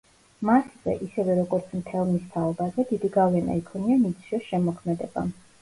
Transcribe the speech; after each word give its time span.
მასზე, 0.47 0.95
ისევე 1.07 1.35
როგორც 1.41 1.75
მთელს 1.81 2.09
მის 2.13 2.25
თაობაზე, 2.37 2.87
დიდი 2.93 3.13
გავლენა 3.19 3.61
იქონია 3.63 4.01
ნიცშეს 4.07 4.49
შემოქმედებამ. 4.51 5.33